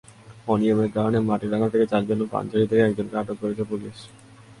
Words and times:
অনিয়মের 0.47 0.89
কারণে 0.95 1.17
মাটিরাঙ্গা 1.21 1.69
থেকে 1.73 1.85
চারজন 1.87 2.17
এবং 2.17 2.27
পানছড়ি 2.27 2.65
থেকে 2.67 2.81
একজনকে 2.83 3.15
আটক 3.17 3.37
করেছে 3.41 3.63
পুলিশ। 3.63 3.97